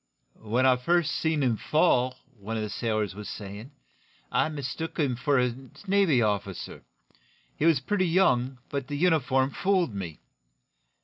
[0.41, 3.69] "When I first seen him fall," one of the sailors was saying,
[4.31, 5.53] "I mistook him for a
[5.85, 6.81] Navy officer.
[7.55, 10.19] He was pretty young, but the uniform fooled me."